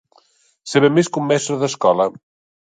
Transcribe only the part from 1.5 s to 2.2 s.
d'escola.